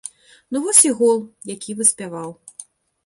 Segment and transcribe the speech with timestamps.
[0.55, 1.19] Ну вось і гол,
[1.53, 2.29] які выспяваў.